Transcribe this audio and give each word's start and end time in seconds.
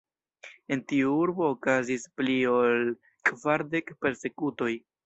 En 0.75 0.81
tiu 0.91 1.11
urbo 1.25 1.45
okazis 1.57 2.09
pli 2.17 2.39
ol 2.55 2.77
kvardek 3.33 3.97
persekutoj. 4.05 4.77